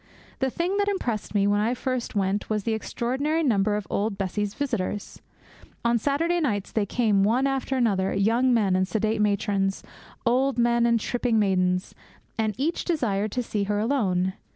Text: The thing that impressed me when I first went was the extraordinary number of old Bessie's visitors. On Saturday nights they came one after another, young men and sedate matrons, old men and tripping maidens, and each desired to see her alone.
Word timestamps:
The 0.39 0.49
thing 0.49 0.77
that 0.77 0.87
impressed 0.87 1.35
me 1.35 1.45
when 1.45 1.59
I 1.59 1.75
first 1.75 2.15
went 2.15 2.49
was 2.49 2.63
the 2.63 2.73
extraordinary 2.73 3.43
number 3.43 3.75
of 3.75 3.85
old 3.91 4.17
Bessie's 4.17 4.55
visitors. 4.55 5.21
On 5.85 5.99
Saturday 5.99 6.39
nights 6.39 6.71
they 6.71 6.87
came 6.87 7.21
one 7.21 7.45
after 7.45 7.77
another, 7.77 8.11
young 8.11 8.51
men 8.51 8.75
and 8.75 8.87
sedate 8.87 9.21
matrons, 9.21 9.83
old 10.25 10.57
men 10.57 10.87
and 10.87 10.99
tripping 10.99 11.37
maidens, 11.37 11.93
and 12.35 12.55
each 12.57 12.83
desired 12.83 13.31
to 13.33 13.43
see 13.43 13.65
her 13.65 13.77
alone. 13.77 14.33